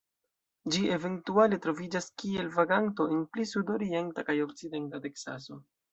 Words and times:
Ĝi 0.75 0.79
eventuale 0.93 1.59
troviĝas 1.65 2.09
kiel 2.23 2.49
vaganto 2.55 3.07
en 3.17 3.21
pli 3.35 3.45
sudorienta 3.53 4.25
kaj 4.31 4.37
okcidenta 4.47 5.03
Teksaso. 5.05 5.61